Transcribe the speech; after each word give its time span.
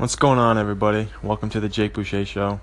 What's 0.00 0.16
going 0.16 0.38
on, 0.38 0.56
everybody? 0.56 1.10
Welcome 1.22 1.50
to 1.50 1.60
the 1.60 1.68
Jake 1.68 1.92
Boucher 1.92 2.24
Show. 2.24 2.60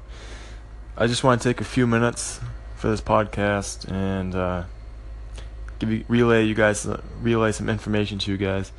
I 0.98 1.06
just 1.06 1.24
want 1.24 1.40
to 1.40 1.48
take 1.48 1.62
a 1.62 1.64
few 1.64 1.86
minutes 1.86 2.40
for 2.76 2.90
this 2.90 3.00
podcast 3.00 3.88
and 3.92 4.34
uh, 4.34 4.64
give 5.78 5.92
you, 5.92 6.04
relay 6.08 6.46
you 6.46 6.56
guys 6.56 6.88
uh, 6.88 7.00
relay 7.22 7.52
some 7.52 7.70
information 7.70 8.18
to 8.18 8.32
you 8.32 8.38
guys. 8.38 8.72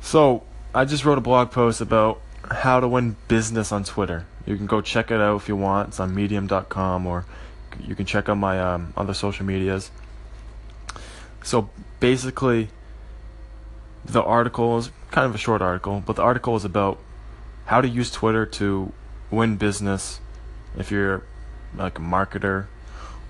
So 0.00 0.44
I 0.72 0.84
just 0.84 1.04
wrote 1.04 1.18
a 1.18 1.20
blog 1.20 1.50
post 1.50 1.80
about 1.80 2.20
how 2.48 2.78
to 2.78 2.86
win 2.86 3.16
business 3.26 3.72
on 3.72 3.82
Twitter. 3.82 4.24
You 4.46 4.56
can 4.56 4.66
go 4.66 4.80
check 4.80 5.10
it 5.10 5.20
out 5.20 5.34
if 5.34 5.48
you 5.48 5.56
want. 5.56 5.88
It's 5.88 5.98
on 5.98 6.14
Medium.com 6.14 7.08
or 7.08 7.26
you 7.80 7.96
can 7.96 8.06
check 8.06 8.28
out 8.28 8.36
my 8.38 8.60
um, 8.60 8.94
other 8.96 9.14
social 9.14 9.44
medias. 9.44 9.90
So 11.42 11.70
basically, 11.98 12.68
the 14.04 14.22
article 14.22 14.78
is 14.78 14.92
kind 15.10 15.26
of 15.26 15.34
a 15.34 15.38
short 15.38 15.60
article, 15.60 16.04
but 16.06 16.14
the 16.14 16.22
article 16.22 16.54
is 16.54 16.64
about 16.64 17.00
how 17.72 17.80
to 17.80 17.88
use 17.88 18.10
Twitter 18.10 18.44
to 18.44 18.92
win 19.30 19.56
business 19.56 20.20
if 20.76 20.90
you're 20.90 21.22
like 21.74 21.98
a 21.98 22.02
marketer 22.02 22.66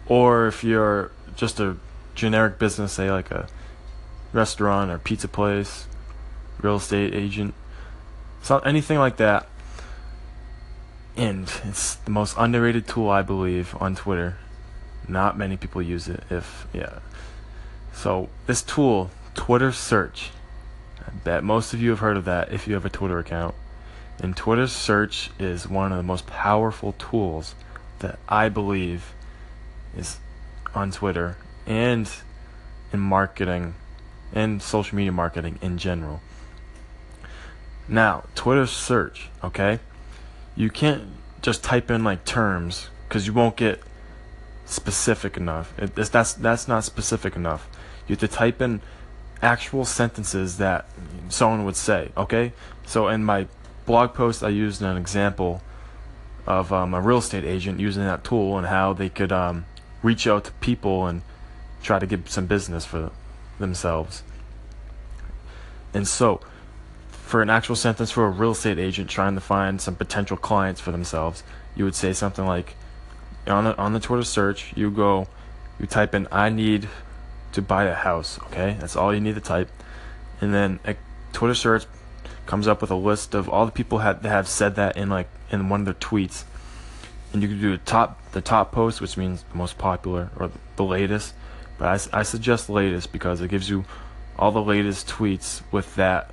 or 0.07 0.49
if 0.49 0.65
you're 0.65 1.13
just 1.37 1.61
a 1.61 1.77
generic 2.17 2.59
business, 2.59 2.95
say 2.95 3.09
like 3.09 3.31
a 3.31 3.47
restaurant 4.33 4.91
or 4.91 4.99
pizza 4.99 5.29
place, 5.29 5.87
real 6.61 6.75
estate 6.75 7.15
agent, 7.15 7.55
so 8.43 8.59
anything 8.59 8.99
like 8.99 9.17
that. 9.19 9.47
And 11.17 11.45
it's 11.63 11.95
the 11.95 12.11
most 12.11 12.35
underrated 12.37 12.89
tool 12.89 13.11
I 13.11 13.23
believe 13.23 13.77
on 13.81 13.95
Twitter. 13.95 14.39
Not 15.07 15.39
many 15.39 15.57
people 15.57 15.81
use 15.81 16.09
it 16.09 16.25
if 16.31 16.67
yeah. 16.73 16.99
So 17.93 18.29
this 18.49 18.61
tool, 18.61 19.13
Twitter 19.35 19.71
search. 19.71 20.31
I 20.99 21.11
bet 21.11 21.45
most 21.45 21.73
of 21.73 21.81
you 21.81 21.91
have 21.91 22.01
heard 22.01 22.17
of 22.17 22.25
that 22.25 22.53
if 22.53 22.67
you 22.67 22.75
have 22.75 22.85
a 22.85 22.91
Twitter 22.91 23.21
account. 23.21 23.55
And 24.23 24.37
Twitter 24.37 24.69
search 24.69 25.31
is 25.41 25.69
one 25.69 25.91
of 25.91 25.99
the 25.99 26.05
most 26.05 26.29
powerful 26.29 26.93
tools 26.93 27.57
that 27.99 28.21
I 28.29 28.49
believe 28.49 29.15
is 29.97 30.19
on 30.75 30.93
Twitter 30.93 31.37
and 31.67 32.09
in 32.93 33.01
marketing 33.01 33.75
and 34.33 34.63
social 34.63 34.97
media 34.97 35.11
marketing 35.11 35.59
in 35.61 35.77
general. 35.77 36.21
Now, 37.89 38.25
Twitter 38.37 38.67
search, 38.67 39.29
okay? 39.43 39.81
You 40.55 40.71
can't 40.71 41.03
just 41.43 41.65
type 41.65 41.91
in 41.91 42.05
like 42.05 42.25
terms 42.25 42.91
because 43.09 43.27
you 43.27 43.33
won't 43.33 43.57
get 43.57 43.83
specific 44.65 45.37
enough. 45.37 45.77
It, 45.79 45.95
that's 45.97 46.33
that's 46.35 46.69
not 46.69 46.85
specific 46.85 47.35
enough. 47.35 47.69
You 48.07 48.13
have 48.15 48.21
to 48.21 48.29
type 48.29 48.63
in 48.63 48.81
actual 49.43 49.85
sentences 49.85 50.59
that 50.59 50.87
someone 51.29 51.65
would 51.65 51.77
say. 51.77 52.13
Okay, 52.17 52.53
so 52.87 53.09
in 53.09 53.25
my 53.25 53.49
blog 53.87 54.15
post, 54.15 54.43
I 54.43 54.49
used 54.49 54.83
an 54.83 54.97
example 54.97 55.63
of 56.47 56.73
um, 56.73 56.95
a 56.95 57.01
real 57.01 57.19
estate 57.19 57.45
agent 57.45 57.81
using 57.81 58.05
that 58.05 58.25
tool 58.25 58.59
and 58.59 58.67
how 58.67 58.93
they 58.93 59.09
could 59.09 59.33
um, 59.33 59.65
reach 60.03 60.27
out 60.27 60.45
to 60.45 60.53
people 60.53 61.07
and 61.07 61.23
try 61.83 61.99
to 61.99 62.07
get 62.07 62.29
some 62.29 62.47
business 62.47 62.85
for 62.85 63.11
themselves. 63.59 64.23
And 65.95 66.07
so, 66.09 66.41
for 67.11 67.43
an 67.43 67.51
actual 67.51 67.77
sentence 67.77 68.11
for 68.11 68.27
a 68.27 68.31
real 68.31 68.53
estate 68.53 68.79
agent 68.79 69.09
trying 69.09 69.35
to 69.35 69.41
find 69.41 69.81
some 69.81 69.95
potential 69.95 70.37
clients 70.37 70.81
for 70.81 70.91
themselves, 70.91 71.43
you 71.75 71.85
would 71.85 71.95
say 71.95 72.13
something 72.13 72.47
like, 72.47 72.75
on 73.47 73.65
the, 73.65 73.77
on 73.77 73.93
the 73.93 74.01
Twitter 74.01 74.25
search, 74.25 74.73
you 74.77 74.91
go, 74.91 75.27
you 75.79 75.87
type 75.87 76.15
in, 76.15 76.29
I 76.31 76.51
need 76.51 76.89
to 77.53 77.63
buy 77.63 77.85
a 77.85 77.95
house, 77.95 78.39
okay? 78.45 78.77
That's 78.79 78.97
all 78.97 79.15
you 79.15 79.21
need 79.21 79.35
to 79.35 79.41
type. 79.41 79.69
And 80.41 80.55
then 80.55 80.81
a 80.85 80.97
Twitter 81.33 81.55
search 81.55 81.85
comes 82.47 82.69
up 82.69 82.81
with 82.81 82.91
a 82.91 82.97
list 82.97 83.35
of 83.35 83.49
all 83.49 83.67
the 83.67 83.73
people 83.73 83.99
that 83.99 84.23
have 84.23 84.49
said 84.49 84.75
that 84.77 84.97
in 84.97 85.09
like 85.09 85.29
in 85.51 85.69
one 85.69 85.81
of 85.81 85.85
their 85.87 85.95
tweets. 85.95 86.45
And 87.33 87.43
you 87.43 87.49
can 87.49 87.61
do 87.61 87.71
the 87.73 87.79
top 87.79 88.33
the 88.33 88.41
top 88.41 88.73
post, 88.73 89.01
which 89.01 89.17
means 89.17 89.45
the 89.51 89.57
most 89.57 89.79
popular 89.79 90.31
or 90.37 90.51
the 90.77 90.85
latest. 90.85 91.35
But 91.79 92.11
I, 92.13 92.21
I 92.21 92.23
suggest 92.23 92.69
latest 92.69 93.13
because 93.13 93.41
it 93.41 93.49
gives 93.49 93.71
you 93.71 93.85
all 94.39 94.53
the 94.53 94.63
latest 94.63 95.09
tweets 95.09 95.63
with 95.71 95.95
that 95.97 96.31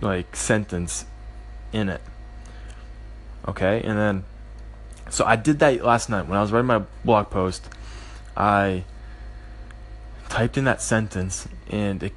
like 0.00 0.34
sentence 0.34 1.04
in 1.72 1.88
it. 1.88 2.00
Okay, 3.46 3.82
and 3.82 3.98
then 3.98 4.24
so 5.10 5.24
I 5.24 5.36
did 5.36 5.58
that 5.60 5.84
last 5.84 6.08
night 6.08 6.26
when 6.26 6.38
I 6.38 6.42
was 6.42 6.50
writing 6.50 6.66
my 6.66 6.82
blog 7.04 7.30
post. 7.30 7.68
I 8.36 8.84
typed 10.28 10.58
in 10.58 10.64
that 10.64 10.82
sentence 10.82 11.46
and 11.70 12.02
it, 12.02 12.12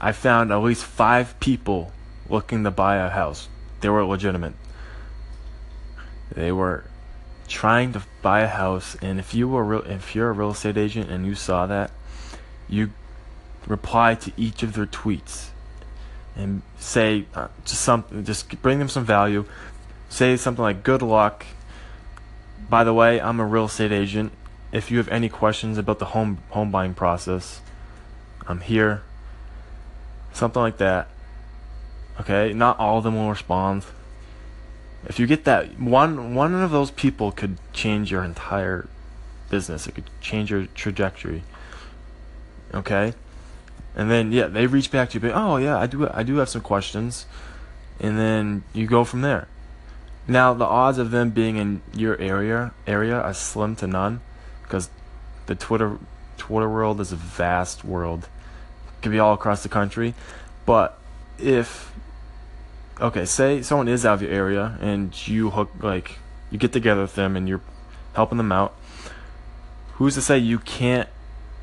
I 0.00 0.12
found 0.12 0.50
at 0.50 0.56
least 0.56 0.84
five 0.84 1.38
people 1.40 1.92
looking 2.28 2.64
to 2.64 2.70
buy 2.70 2.96
a 2.96 3.10
house. 3.10 3.48
They 3.80 3.88
were 3.88 4.04
legitimate. 4.04 4.54
They 6.32 6.52
were 6.52 6.84
trying 7.48 7.92
to 7.92 8.02
buy 8.22 8.40
a 8.40 8.48
house, 8.48 8.96
and 9.02 9.18
if 9.18 9.34
you 9.34 9.48
were 9.48 9.64
real, 9.64 9.82
if 9.82 10.14
you're 10.14 10.30
a 10.30 10.32
real 10.32 10.52
estate 10.52 10.76
agent 10.76 11.10
and 11.10 11.26
you 11.26 11.34
saw 11.34 11.66
that, 11.66 11.90
you 12.68 12.90
reply 13.66 14.14
to 14.14 14.32
each 14.36 14.62
of 14.62 14.74
their 14.74 14.86
tweets 14.86 15.48
and 16.36 16.62
say 16.78 17.26
uh, 17.34 17.48
just 17.64 17.82
something, 17.82 18.24
just 18.24 18.62
bring 18.62 18.78
them 18.78 18.88
some 18.88 19.04
value. 19.04 19.44
Say 20.08 20.36
something 20.36 20.62
like 20.62 20.82
"Good 20.82 21.02
luck." 21.02 21.44
By 22.68 22.84
the 22.84 22.94
way, 22.94 23.20
I'm 23.20 23.40
a 23.40 23.44
real 23.44 23.64
estate 23.64 23.92
agent. 23.92 24.32
If 24.72 24.90
you 24.90 24.98
have 24.98 25.08
any 25.08 25.28
questions 25.28 25.76
about 25.76 25.98
the 25.98 26.06
home 26.06 26.38
home 26.50 26.70
buying 26.70 26.94
process, 26.94 27.60
I'm 28.46 28.60
here. 28.60 29.02
Something 30.32 30.62
like 30.62 30.78
that. 30.78 31.08
Okay, 32.20 32.52
not 32.52 32.78
all 32.78 32.98
of 32.98 33.04
them 33.04 33.16
will 33.16 33.30
respond. 33.30 33.84
If 35.06 35.18
you 35.18 35.26
get 35.26 35.44
that 35.44 35.80
one 35.80 36.34
one 36.34 36.54
of 36.54 36.70
those 36.70 36.90
people 36.90 37.32
could 37.32 37.56
change 37.72 38.10
your 38.10 38.22
entire 38.22 38.86
business. 39.50 39.86
It 39.86 39.94
could 39.94 40.08
change 40.22 40.50
your 40.50 40.66
trajectory. 40.74 41.42
Okay? 42.72 43.12
And 43.94 44.10
then 44.10 44.32
yeah, 44.32 44.46
they 44.46 44.66
reach 44.66 44.90
back 44.90 45.10
to 45.10 45.14
you, 45.14 45.20
but 45.20 45.32
oh 45.34 45.56
yeah, 45.56 45.76
I 45.76 45.86
do 45.86 46.08
I 46.08 46.22
do 46.22 46.36
have 46.36 46.48
some 46.48 46.62
questions. 46.62 47.26
And 47.98 48.18
then 48.18 48.62
you 48.72 48.86
go 48.86 49.04
from 49.04 49.20
there. 49.20 49.48
Now 50.26 50.54
the 50.54 50.64
odds 50.64 50.96
of 50.96 51.10
them 51.10 51.30
being 51.30 51.56
in 51.56 51.82
your 51.92 52.16
area 52.18 52.72
area 52.86 53.20
are 53.20 53.34
slim 53.34 53.76
to 53.76 53.86
none 53.86 54.20
because 54.62 54.88
the 55.46 55.54
Twitter 55.54 55.98
Twitter 56.38 56.68
world 56.68 57.00
is 57.00 57.12
a 57.12 57.16
vast 57.16 57.84
world. 57.84 58.28
Could 59.02 59.12
be 59.12 59.18
all 59.18 59.34
across 59.34 59.62
the 59.62 59.68
country. 59.68 60.14
But 60.66 60.98
if 61.38 61.92
okay, 63.00 63.24
say 63.24 63.62
someone 63.62 63.88
is 63.88 64.04
out 64.04 64.14
of 64.14 64.22
your 64.22 64.30
area 64.30 64.78
and 64.80 65.26
you 65.26 65.50
hook 65.50 65.70
like 65.80 66.18
you 66.50 66.58
get 66.58 66.72
together 66.72 67.02
with 67.02 67.14
them 67.14 67.36
and 67.36 67.48
you're 67.48 67.62
helping 68.14 68.38
them 68.38 68.52
out. 68.52 68.74
Who's 69.94 70.14
to 70.14 70.22
say 70.22 70.38
you 70.38 70.58
can't 70.58 71.08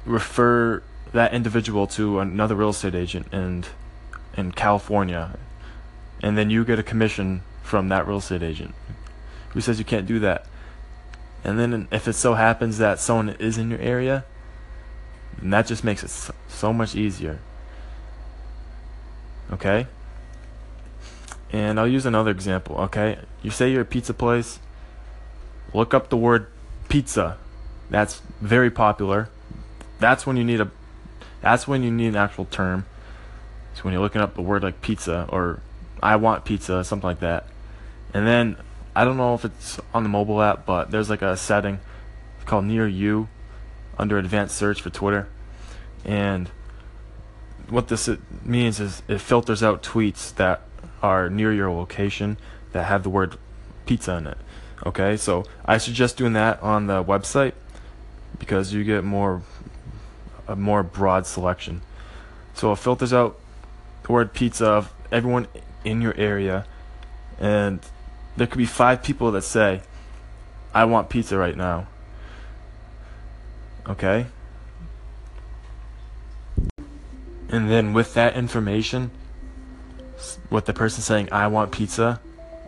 refer 0.05 0.81
that 1.13 1.33
individual 1.33 1.87
to 1.87 2.19
another 2.19 2.55
real 2.55 2.69
estate 2.69 2.95
agent 2.95 3.27
and 3.31 3.67
in 4.35 4.51
California 4.51 5.37
and 6.21 6.37
then 6.37 6.49
you 6.49 6.63
get 6.63 6.79
a 6.79 6.83
commission 6.83 7.41
from 7.63 7.89
that 7.89 8.07
real 8.07 8.17
estate 8.17 8.43
agent? 8.43 8.73
Who 9.49 9.61
says 9.61 9.79
you 9.79 9.85
can't 9.85 10.05
do 10.05 10.19
that? 10.19 10.45
And 11.43 11.59
then 11.59 11.87
if 11.91 12.07
it 12.07 12.13
so 12.13 12.33
happens 12.33 12.77
that 12.79 12.99
someone 12.99 13.29
is 13.39 13.57
in 13.57 13.69
your 13.69 13.79
area, 13.79 14.25
then 15.39 15.51
that 15.51 15.67
just 15.67 15.83
makes 15.83 16.03
it 16.03 16.33
so 16.47 16.73
much 16.73 16.95
easier. 16.95 17.39
Okay? 19.51 19.87
And 21.51 21.79
I'll 21.79 21.87
use 21.87 22.05
another 22.05 22.31
example, 22.31 22.75
okay? 22.77 23.19
You 23.41 23.51
say 23.51 23.71
you're 23.71 23.81
a 23.81 23.85
pizza 23.85 24.13
place, 24.13 24.59
look 25.73 25.93
up 25.93 26.09
the 26.09 26.17
word 26.17 26.47
pizza. 26.89 27.37
That's 27.89 28.21
very 28.41 28.69
popular. 28.69 29.29
That's 29.99 30.27
when 30.27 30.37
you 30.37 30.43
need 30.43 30.61
a 30.61 30.69
that's 31.41 31.67
when 31.67 31.83
you 31.83 31.91
need 31.91 32.07
an 32.07 32.15
actual 32.15 32.45
term. 32.45 32.85
So 33.75 33.83
when 33.83 33.93
you're 33.93 34.01
looking 34.01 34.21
up 34.21 34.35
the 34.35 34.41
word 34.41 34.63
like 34.63 34.81
pizza 34.81 35.27
or 35.29 35.61
I 36.01 36.15
want 36.17 36.45
pizza, 36.45 36.83
something 36.83 37.07
like 37.07 37.19
that. 37.19 37.45
And 38.13 38.27
then 38.27 38.57
I 38.95 39.05
don't 39.05 39.17
know 39.17 39.35
if 39.35 39.45
it's 39.45 39.79
on 39.93 40.03
the 40.03 40.09
mobile 40.09 40.41
app, 40.41 40.65
but 40.65 40.91
there's 40.91 41.09
like 41.09 41.21
a 41.21 41.37
setting 41.37 41.79
called 42.45 42.65
near 42.65 42.87
you 42.87 43.29
under 43.97 44.17
advanced 44.17 44.57
search 44.57 44.81
for 44.81 44.89
Twitter. 44.89 45.27
And 46.07 46.49
what 47.69 47.89
this 47.89 48.09
means 48.43 48.79
is 48.79 49.03
it 49.07 49.19
filters 49.19 49.61
out 49.61 49.83
tweets 49.83 50.33
that 50.35 50.61
are 51.03 51.29
near 51.29 51.53
your 51.53 51.69
location 51.69 52.37
that 52.71 52.85
have 52.85 53.03
the 53.03 53.09
word 53.09 53.37
pizza 53.85 54.15
in 54.15 54.27
it. 54.27 54.37
Okay, 54.85 55.17
so 55.17 55.43
I 55.65 55.77
suggest 55.77 56.17
doing 56.17 56.33
that 56.33 56.61
on 56.63 56.87
the 56.87 57.03
website 57.03 57.53
because 58.39 58.73
you 58.73 58.83
get 58.83 59.03
more 59.03 59.41
a 60.47 60.55
more 60.55 60.81
broad 60.81 61.25
selection. 61.25 61.81
So 62.53 62.71
it 62.71 62.77
filters 62.77 63.11
out 63.11 63.37
the 64.03 64.13
word 64.13 64.33
pizza 64.33 64.65
of 64.65 64.93
everyone 65.11 65.47
in 65.83 66.01
your 66.01 66.15
area, 66.15 66.65
and 67.39 67.79
there 68.37 68.47
could 68.47 68.57
be 68.57 68.65
five 68.65 69.03
people 69.03 69.31
that 69.31 69.41
say, 69.41 69.81
"I 70.73 70.85
want 70.85 71.09
pizza 71.09 71.37
right 71.37 71.57
now." 71.57 71.87
Okay. 73.89 74.27
And 77.49 77.69
then 77.69 77.93
with 77.93 78.13
that 78.13 78.35
information, 78.35 79.11
with 80.49 80.65
the 80.65 80.73
person 80.73 81.01
saying 81.01 81.29
I 81.31 81.47
want 81.47 81.71
pizza 81.71 82.19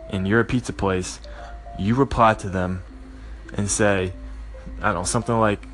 and 0.08 0.26
you're 0.26 0.40
a 0.40 0.44
pizza 0.44 0.72
place, 0.72 1.20
you 1.78 1.94
reply 1.94 2.34
to 2.34 2.48
them 2.48 2.82
and 3.54 3.70
say, 3.70 4.12
I 4.80 4.86
don't 4.86 4.94
know, 4.94 5.04
something 5.04 5.38
like 5.38 5.66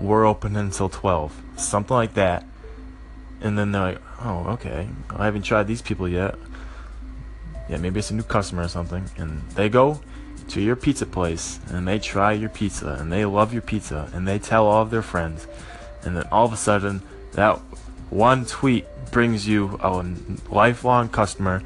we're 0.00 0.26
open 0.26 0.56
until 0.56 0.88
12, 0.88 1.40
something 1.56 1.94
like 1.94 2.14
that. 2.14 2.44
And 3.40 3.58
then 3.58 3.72
they're 3.72 3.82
like, 3.82 4.02
oh, 4.22 4.46
okay, 4.50 4.88
I 5.10 5.24
haven't 5.24 5.42
tried 5.42 5.66
these 5.66 5.82
people 5.82 6.08
yet. 6.08 6.34
Yeah, 7.68 7.78
maybe 7.78 8.00
it's 8.00 8.10
a 8.10 8.14
new 8.14 8.22
customer 8.22 8.64
or 8.64 8.68
something. 8.68 9.08
And 9.16 9.42
they 9.50 9.68
go 9.68 10.00
to 10.48 10.60
your 10.60 10.76
pizza 10.76 11.06
place 11.06 11.60
and 11.68 11.86
they 11.86 11.98
try 11.98 12.32
your 12.32 12.50
pizza 12.50 12.96
and 13.00 13.12
they 13.12 13.24
love 13.24 13.52
your 13.52 13.62
pizza 13.62 14.10
and 14.12 14.26
they 14.26 14.38
tell 14.38 14.66
all 14.66 14.82
of 14.82 14.90
their 14.90 15.02
friends. 15.02 15.46
And 16.02 16.16
then 16.16 16.26
all 16.32 16.44
of 16.44 16.52
a 16.52 16.56
sudden, 16.56 17.02
that 17.32 17.60
one 18.10 18.44
tweet 18.44 18.86
brings 19.10 19.48
you 19.48 19.78
a 19.82 20.04
lifelong 20.48 21.08
customer, 21.08 21.62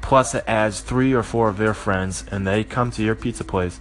plus 0.00 0.34
it 0.34 0.44
adds 0.46 0.80
three 0.80 1.12
or 1.12 1.22
four 1.22 1.48
of 1.48 1.58
their 1.58 1.74
friends, 1.74 2.24
and 2.30 2.46
they 2.46 2.64
come 2.64 2.90
to 2.90 3.02
your 3.02 3.14
pizza 3.14 3.44
place. 3.44 3.80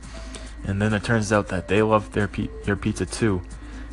And 0.64 0.82
then 0.82 0.94
it 0.94 1.04
turns 1.04 1.32
out 1.32 1.48
that 1.48 1.68
they 1.68 1.82
love 1.82 2.12
their 2.12 2.30
your 2.66 2.76
pizza 2.76 3.06
too, 3.06 3.42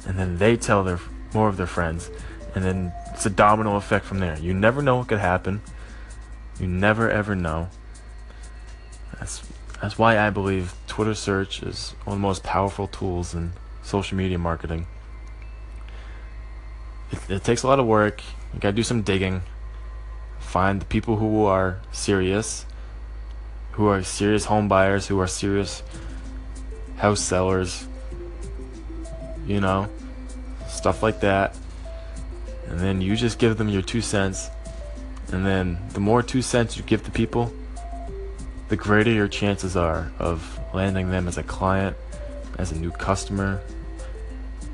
and 0.07 0.19
then 0.19 0.39
they 0.39 0.57
tell 0.57 0.85
their 0.85 1.01
more 1.33 1.49
of 1.49 1.57
their 1.57 1.67
friends, 1.67 2.11
and 2.55 2.65
then 2.65 2.93
it's 3.13 3.27
a 3.27 3.31
domino 3.31 3.77
effect 3.77 4.05
from 4.05 4.19
there. 4.19 4.39
You 4.39 4.53
never 4.53 4.83
know 4.83 4.97
what 4.97 5.09
could 5.09 5.19
happen. 5.19 5.63
You 6.61 6.67
never 6.67 7.11
ever 7.11 7.35
know. 7.35 7.69
That's 9.19 9.43
that's 9.81 9.97
why 9.97 10.19
I 10.19 10.31
believe 10.31 10.75
Twitter 10.87 11.15
search 11.15 11.63
is 11.63 11.95
one 12.05 12.17
of 12.17 12.21
the 12.21 12.27
most 12.27 12.43
powerful 12.43 12.89
tools 12.89 13.35
in 13.35 13.53
social 13.83 14.17
media 14.17 14.39
marketing. 14.39 14.87
It, 17.13 17.31
it 17.31 17.45
takes 17.45 17.63
a 17.63 17.67
lot 17.67 17.79
of 17.79 17.87
work. 17.87 18.23
You 18.55 18.61
gotta 18.61 18.77
do 18.77 18.83
some 18.83 19.03
digging. 19.03 19.43
Find 20.39 20.81
the 20.81 20.87
people 20.87 21.17
who 21.17 21.45
are 21.45 21.81
serious, 21.93 22.65
who 23.73 23.87
are 23.87 24.03
serious 24.03 24.47
home 24.47 24.69
buyers, 24.69 25.07
who 25.07 25.21
are 25.21 25.27
serious 25.27 25.83
house 26.97 27.21
sellers, 27.21 27.87
you 29.47 29.61
know, 29.61 29.89
stuff 30.69 31.03
like 31.03 31.21
that. 31.21 31.57
And 32.67 32.81
then 32.81 33.01
you 33.01 33.17
just 33.17 33.39
give 33.39 33.57
them 33.57 33.69
your 33.69 33.83
two 33.83 34.01
cents. 34.01 34.51
And 35.33 35.45
then 35.45 35.79
the 35.93 36.01
more 36.01 36.23
two 36.23 36.43
cents 36.43 36.77
you 36.77 36.83
give 36.83 37.05
to 37.05 37.11
people, 37.11 37.53
the 38.69 38.77
greater 38.77 39.11
your 39.11 39.29
chances 39.29 39.77
are 39.77 40.11
of 40.19 40.59
landing 40.75 41.11
them 41.11 41.29
as 41.29 41.39
a 41.39 41.43
client, 41.43 41.97
as 42.59 42.73
a 42.73 42.79
new 42.79 42.91
customer, 42.91 43.61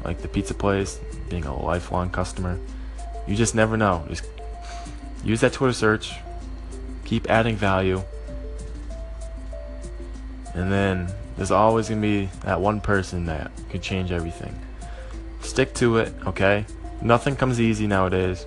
like 0.04 0.20
the 0.22 0.28
pizza 0.28 0.54
place, 0.54 1.00
being 1.28 1.44
a 1.44 1.56
lifelong 1.56 2.10
customer. 2.10 2.58
You 3.26 3.36
just 3.36 3.54
never 3.54 3.76
know. 3.76 4.04
Just 4.08 4.24
use 5.24 5.40
that 5.40 5.52
Twitter 5.52 5.72
search, 5.72 6.12
keep 7.04 7.30
adding 7.30 7.56
value, 7.56 8.02
and 10.54 10.70
then 10.70 11.12
there's 11.36 11.50
always 11.50 11.88
going 11.88 12.00
to 12.00 12.06
be 12.06 12.26
that 12.42 12.60
one 12.60 12.80
person 12.80 13.26
that 13.26 13.50
could 13.70 13.82
change 13.82 14.12
everything. 14.12 14.56
Stick 15.40 15.74
to 15.74 15.98
it, 15.98 16.14
okay? 16.26 16.64
Nothing 17.02 17.36
comes 17.36 17.60
easy 17.60 17.86
nowadays. 17.86 18.46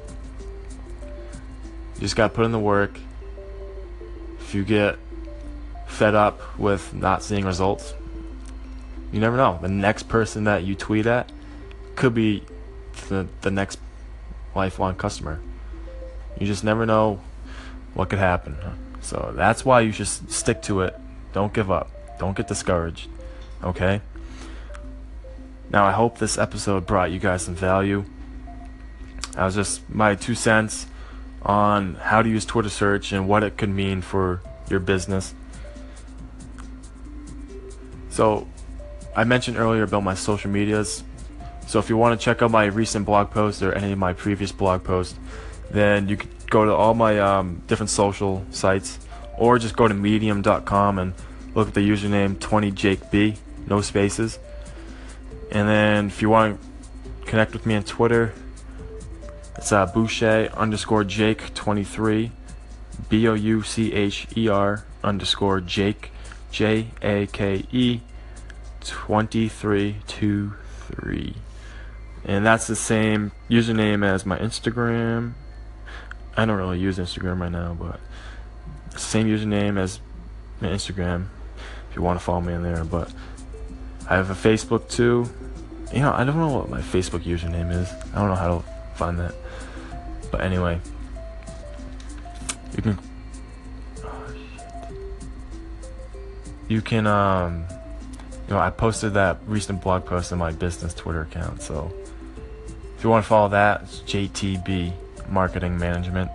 You 1.95 2.01
just 2.01 2.15
got 2.15 2.30
to 2.30 2.33
put 2.33 2.45
in 2.45 2.51
the 2.51 2.59
work. 2.59 2.98
If 4.39 4.56
you 4.56 4.63
get 4.63 4.98
fed 5.88 6.15
up 6.15 6.57
with 6.57 6.94
not 6.94 7.24
seeing 7.24 7.45
results, 7.45 7.94
you 9.12 9.19
never 9.19 9.36
know. 9.36 9.59
The 9.62 9.68
next 9.68 10.07
person 10.07 10.45
that 10.45 10.63
you 10.63 10.75
tweet 10.75 11.06
at 11.06 11.30
could 11.97 12.13
be 12.13 12.44
the, 13.09 13.27
the 13.41 13.51
next 13.51 13.79
lifelong 14.55 14.95
customer. 14.95 15.41
You 16.39 16.47
just 16.47 16.63
never 16.63 16.85
know 16.85 17.19
what 17.94 18.09
could 18.09 18.19
happen. 18.19 18.55
So 19.01 19.33
that's 19.35 19.65
why 19.65 19.81
you 19.81 19.91
should 19.91 20.07
stick 20.07 20.61
to 20.63 20.81
it. 20.81 20.95
Don't 21.33 21.53
give 21.53 21.69
up. 21.69 21.91
Don't 22.19 22.38
get 22.38 22.47
discouraged. 22.47 23.09
Okay? 23.63 24.01
Now, 25.69 25.85
I 25.85 25.91
hope 25.91 26.19
this 26.19 26.38
episode 26.38 26.85
brought 26.85 27.11
you 27.11 27.19
guys 27.19 27.41
some 27.41 27.55
value. 27.55 28.05
That 29.33 29.45
was 29.45 29.55
just 29.55 29.89
my 29.89 30.15
two 30.15 30.35
cents 30.35 30.88
on 31.41 31.95
how 31.95 32.21
to 32.21 32.29
use 32.29 32.45
Twitter 32.45 32.69
search 32.69 33.11
and 33.11 33.27
what 33.27 33.44
it 33.44 33.57
could 33.57 33.69
mean 33.69 34.01
for 34.01 34.41
your 34.69 34.79
business. 34.79 35.33
So, 38.09 38.47
I 39.15 39.23
mentioned 39.23 39.57
earlier 39.57 39.83
about 39.83 40.03
my 40.03 40.13
social 40.13 40.51
medias. 40.51 41.03
So, 41.67 41.79
if 41.79 41.89
you 41.89 41.97
want 41.97 42.19
to 42.19 42.23
check 42.23 42.41
out 42.41 42.51
my 42.51 42.65
recent 42.65 43.05
blog 43.05 43.29
posts 43.29 43.61
or 43.61 43.73
any 43.73 43.91
of 43.91 43.99
my 43.99 44.13
previous 44.13 44.51
blog 44.51 44.83
posts, 44.83 45.17
then 45.69 46.07
you 46.07 46.17
could 46.17 46.29
go 46.49 46.65
to 46.65 46.73
all 46.73 46.93
my 46.93 47.19
um, 47.19 47.61
different 47.67 47.89
social 47.89 48.45
sites 48.51 48.99
or 49.37 49.59
just 49.59 49.75
go 49.75 49.87
to 49.87 49.93
medium.com 49.93 50.97
and 50.97 51.13
look 51.53 51.67
at 51.69 51.73
the 51.73 51.81
username 51.81 52.37
20jakeb, 52.37 53.37
no 53.67 53.81
spaces. 53.81 54.39
And 55.51 55.67
then 55.67 56.07
if 56.07 56.21
you 56.21 56.29
want 56.29 56.59
to 56.59 57.27
connect 57.27 57.51
with 57.53 57.65
me 57.65 57.75
on 57.75 57.83
Twitter, 57.83 58.33
it's 59.57 59.71
uh, 59.71 59.85
Boucher 59.87 60.49
underscore 60.55 61.03
Jake 61.03 61.53
23, 61.53 62.31
B 63.09 63.27
O 63.27 63.33
U 63.33 63.63
C 63.63 63.91
H 63.93 64.27
E 64.35 64.47
R 64.47 64.85
underscore 65.03 65.61
Jake, 65.61 66.11
J 66.51 66.87
A 67.01 67.25
K 67.27 67.65
E 67.71 68.01
2323. 68.81 71.33
And 72.25 72.45
that's 72.45 72.67
the 72.67 72.75
same 72.75 73.31
username 73.49 74.05
as 74.05 74.25
my 74.25 74.37
Instagram. 74.37 75.33
I 76.35 76.45
don't 76.45 76.57
really 76.57 76.79
use 76.79 76.97
Instagram 76.97 77.39
right 77.39 77.51
now, 77.51 77.73
but 77.73 77.99
same 78.99 79.27
username 79.27 79.79
as 79.79 79.99
my 80.61 80.67
Instagram 80.67 81.27
if 81.89 81.95
you 81.95 82.01
want 82.01 82.19
to 82.19 82.23
follow 82.23 82.41
me 82.41 82.53
on 82.53 82.63
there. 82.63 82.83
But 82.83 83.11
I 84.09 84.15
have 84.15 84.29
a 84.29 84.33
Facebook 84.33 84.89
too. 84.89 85.29
You 85.93 86.01
know, 86.01 86.11
I 86.11 86.23
don't 86.23 86.37
know 86.37 86.53
what 86.53 86.69
my 86.69 86.81
Facebook 86.81 87.21
username 87.21 87.71
is. 87.71 87.91
I 88.13 88.19
don't 88.19 88.29
know 88.29 88.35
how 88.35 88.57
to 88.57 88.63
find 88.95 89.19
that. 89.19 89.33
But 90.31 90.41
anyway, 90.41 90.81
you 92.75 92.81
can. 92.81 92.99
Oh, 94.03 94.35
you 96.67 96.81
can 96.81 97.07
um 97.07 97.65
you 98.47 98.53
know, 98.53 98.59
I 98.59 98.69
posted 98.69 99.13
that 99.15 99.39
recent 99.45 99.81
blog 99.81 100.05
post 100.05 100.31
on 100.31 100.39
my 100.39 100.51
business 100.51 100.93
Twitter 100.93 101.21
account. 101.21 101.61
So 101.61 101.91
if 102.97 103.03
you 103.03 103.09
want 103.09 103.23
to 103.23 103.29
follow 103.29 103.49
that, 103.49 103.83
it's 103.83 103.99
JTB 104.01 104.91
Marketing 105.29 105.77
Management. 105.77 106.31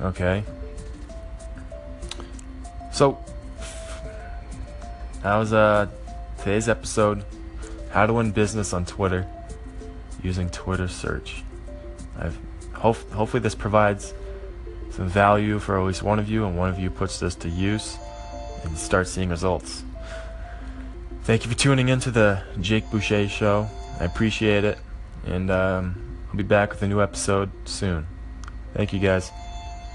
Okay. 0.00 0.42
So 2.92 3.18
that 5.22 5.36
was 5.36 5.52
uh 5.52 5.88
today's 6.38 6.68
episode 6.68 7.22
how 7.90 8.06
to 8.06 8.14
win 8.14 8.30
business 8.30 8.72
on 8.72 8.86
Twitter 8.86 9.26
using 10.22 10.48
Twitter 10.48 10.88
search. 10.88 11.42
I've 12.18 12.38
hope, 12.80 12.96
hopefully 13.10 13.42
this 13.42 13.54
provides 13.54 14.14
some 14.90 15.06
value 15.06 15.58
for 15.58 15.78
at 15.78 15.86
least 15.86 16.02
one 16.02 16.18
of 16.18 16.28
you 16.28 16.46
and 16.46 16.56
one 16.56 16.70
of 16.70 16.78
you 16.78 16.90
puts 16.90 17.20
this 17.20 17.34
to 17.36 17.48
use 17.48 17.98
and 18.64 18.76
start 18.76 19.06
seeing 19.06 19.28
results. 19.28 19.84
Thank 21.24 21.44
you 21.44 21.50
for 21.50 21.56
tuning 21.56 21.88
in 21.88 22.00
to 22.00 22.10
the 22.10 22.42
Jake 22.60 22.90
Boucher 22.90 23.28
Show. 23.28 23.68
I 24.00 24.04
appreciate 24.04 24.64
it. 24.64 24.78
And 25.26 25.50
um, 25.50 26.18
I'll 26.28 26.36
be 26.36 26.42
back 26.42 26.70
with 26.70 26.82
a 26.82 26.88
new 26.88 27.00
episode 27.02 27.50
soon. 27.68 28.06
Thank 28.74 28.92
you 28.92 29.00
guys. 29.00 29.30